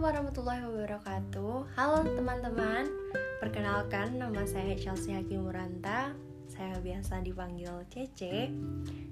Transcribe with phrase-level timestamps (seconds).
[0.00, 1.76] warahmatullahi wabarakatuh.
[1.76, 2.88] Halo teman-teman
[3.36, 6.16] Perkenalkan nama saya Chelsea Hakim Muranta.
[6.48, 8.48] Saya biasa dipanggil Cece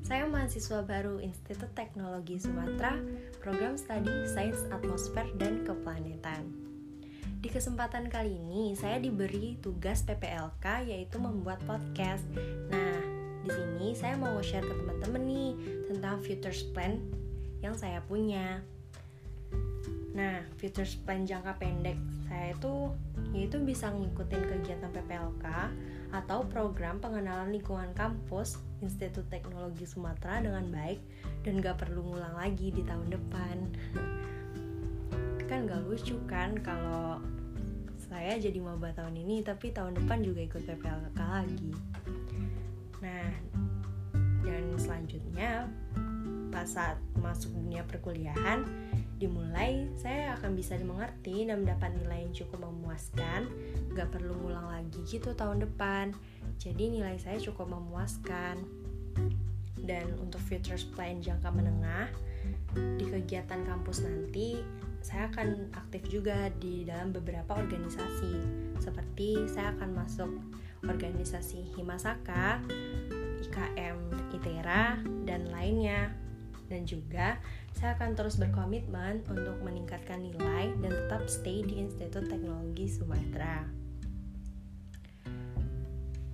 [0.00, 2.96] Saya mahasiswa baru Institut Teknologi Sumatera
[3.44, 6.48] Program Studi Sains Atmosfer dan Keplanetan.
[7.44, 12.24] Di kesempatan kali ini saya diberi tugas PPLK yaitu membuat podcast.
[12.72, 12.96] Nah
[13.44, 15.52] di sini saya mau share ke teman-teman nih
[15.92, 16.96] tentang futures plan
[17.60, 18.64] yang saya punya
[20.14, 21.98] Nah, futures plan jangka pendek
[22.30, 22.94] saya itu
[23.34, 25.44] yaitu bisa ngikutin kegiatan PPLK
[26.14, 31.02] atau program pengenalan lingkungan kampus Institut Teknologi Sumatera dengan baik
[31.42, 33.56] dan gak perlu ngulang lagi di tahun depan.
[35.50, 37.20] kan gak lucu kan kalau
[37.98, 41.72] saya jadi maba tahun ini tapi tahun depan juga ikut PPLK lagi.
[43.02, 43.28] Nah,
[44.46, 45.66] dan selanjutnya
[46.54, 48.62] pas saat masuk dunia perkuliahan
[49.18, 53.46] dimulai, saya akan bisa dimengerti dan mendapat nilai yang cukup memuaskan.
[53.94, 56.14] Gak perlu ngulang lagi gitu tahun depan.
[56.58, 58.60] Jadi nilai saya cukup memuaskan.
[59.84, 62.08] Dan untuk futures plan jangka menengah,
[62.96, 64.58] di kegiatan kampus nanti,
[65.04, 68.34] saya akan aktif juga di dalam beberapa organisasi.
[68.80, 70.30] Seperti saya akan masuk
[70.88, 72.64] organisasi Himasaka,
[73.44, 73.98] IKM
[74.32, 76.08] ITERA, dan lainnya.
[76.64, 77.36] Dan juga
[77.84, 83.60] saya akan terus berkomitmen untuk meningkatkan nilai dan tetap stay di Institut Teknologi Sumatera.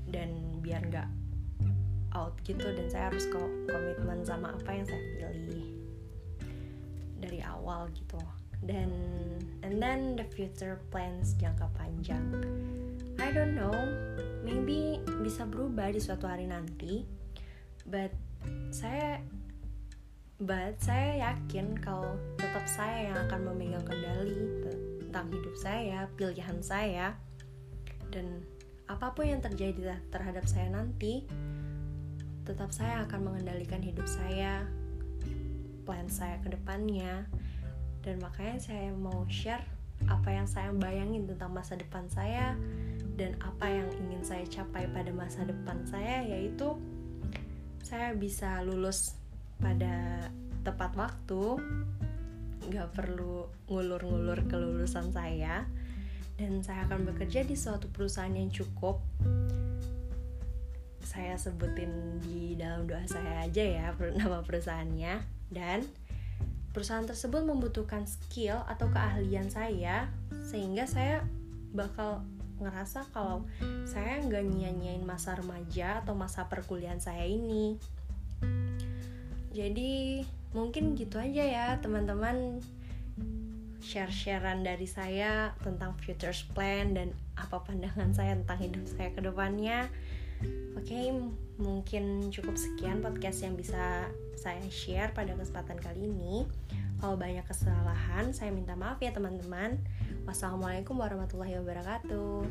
[0.07, 1.11] Dan biar nggak
[2.15, 3.27] out gitu dan saya harus
[3.67, 5.75] komitmen sama apa yang saya pilih
[7.19, 8.23] dari awal gitu.
[8.63, 8.95] Dan
[9.67, 12.31] and then the future plans jangka panjang.
[13.19, 13.75] I don't know,
[14.47, 17.03] maybe bisa berubah di suatu hari nanti.
[17.91, 18.15] But
[18.71, 19.19] saya
[20.41, 24.65] But saya yakin kalau tetap saya yang akan memegang kendali
[25.05, 27.13] tentang hidup saya, pilihan saya,
[28.09, 28.41] dan
[28.89, 31.29] apa pun yang terjadi terhadap saya nanti,
[32.49, 34.65] tetap saya akan mengendalikan hidup saya,
[35.85, 37.29] plan saya ke depannya,
[38.01, 39.63] dan makanya saya mau share
[40.09, 42.57] apa yang saya bayangin tentang masa depan saya
[43.21, 46.73] dan apa yang ingin saya capai pada masa depan saya yaitu
[47.85, 49.20] saya bisa lulus
[49.61, 50.29] pada
[50.65, 51.61] tepat waktu
[52.71, 55.65] nggak perlu ngulur-ngulur kelulusan saya
[56.41, 59.05] dan saya akan bekerja di suatu perusahaan yang cukup.
[61.05, 63.87] Saya sebutin di dalam doa saya aja ya
[64.21, 65.21] nama perusahaannya.
[65.53, 65.85] Dan
[66.73, 70.09] perusahaan tersebut membutuhkan skill atau keahlian saya
[70.49, 71.27] sehingga saya
[71.77, 72.25] bakal
[72.61, 73.45] ngerasa kalau
[73.89, 77.81] saya nggak nyanyain masa remaja atau masa perkuliahan saya ini
[79.61, 80.25] jadi
[80.57, 82.65] mungkin gitu aja ya teman-teman.
[83.81, 89.89] Share-sharean dari saya tentang futures plan dan apa pandangan saya tentang hidup saya ke depannya.
[90.77, 91.07] Oke okay,
[91.61, 96.49] mungkin cukup sekian podcast yang bisa saya share pada kesempatan kali ini.
[97.01, 99.81] Kalau banyak kesalahan saya minta maaf ya teman-teman.
[100.29, 102.45] Wassalamualaikum warahmatullahi wabarakatuh